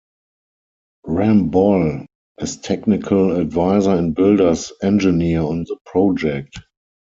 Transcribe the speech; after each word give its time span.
Ramboll 1.05 2.07
is 2.39 2.57
technical 2.57 3.37
advisor 3.39 3.91
and 3.91 4.15
builder's 4.15 4.71
engineer 4.81 5.41
on 5.41 5.65
the 5.65 5.77
project. 5.85 6.57